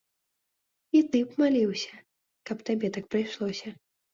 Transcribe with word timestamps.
І 0.99 1.01
ты 1.11 1.21
б 1.27 1.37
маліўся, 1.43 2.01
каб 2.51 2.57
табе 2.71 2.87
так 2.97 3.05
прыйшлося. 3.17 3.79